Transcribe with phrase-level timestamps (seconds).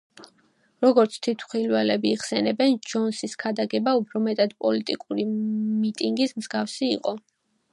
[0.83, 7.15] როგორც თვითმხილველები იხსენებენ, ჯონსის ქადაგება უფრო მეტად პოლიტიკური მიტინგის მსგავსი იყო.